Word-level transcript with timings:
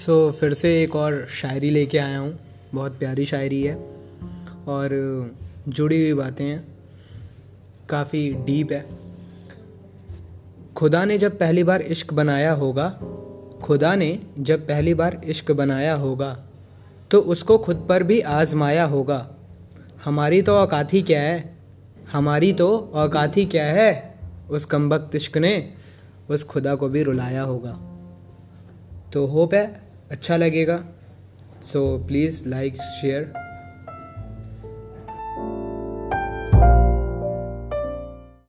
सो 0.00 0.30
so, 0.30 0.36
फिर 0.38 0.54
से 0.54 0.82
एक 0.82 0.96
और 0.96 1.26
शायरी 1.30 1.70
लेके 1.70 1.98
आया 1.98 2.18
हूँ। 2.18 2.38
बहुत 2.74 2.98
प्यारी 2.98 3.26
शायरी 3.26 3.62
है। 3.62 3.74
और 4.68 4.92
जुड़ी 5.68 6.00
हुई 6.02 6.14
बातें 6.14 6.44
हैं। 6.44 6.78
काफ़ी 7.88 8.32
डीप 8.32 8.72
है। 8.72 8.86
खुदा 10.76 11.04
ने 11.04 11.18
जब 11.18 11.38
पहली 11.38 11.64
बार 11.64 11.82
इश्क 11.82 12.12
बनाया 12.14 12.52
होगा 12.52 12.88
खुदा 13.62 13.94
ने 13.94 14.18
जब 14.38 14.66
पहली 14.66 14.94
बार 14.94 15.20
इश्क 15.24 15.52
बनाया 15.52 15.94
होगा 15.94 16.32
तो 17.10 17.20
उसको 17.20 17.58
खुद 17.58 17.86
पर 17.88 18.02
भी 18.02 18.20
आजमाया 18.20 18.84
होगा। 18.84 19.34
हमारी 20.04 20.42
तो 20.42 20.54
औकात 20.54 20.94
ही 20.94 21.02
क्या 21.02 21.22
है? 21.22 21.58
हमारी 22.12 22.52
तो 22.52 22.90
औकात 22.94 23.36
ही 23.36 23.44
क्या 23.44 23.66
है? 23.66 24.18
उस 24.50 24.64
कमबख्त 24.64 25.14
इश्क 25.14 25.38
ने 25.38 25.74
उस 26.30 26.44
खुदा 26.44 26.74
को 26.74 26.88
भी 26.88 27.02
रुलाया 27.02 27.42
होगा। 27.42 27.78
तो 29.12 29.26
होप 29.26 29.54
है 29.54 29.89
अच्छा 30.10 30.36
लगेगा। 30.36 30.76
So 31.72 31.80
please 32.06 32.42
like 32.48 32.80
share 33.00 33.32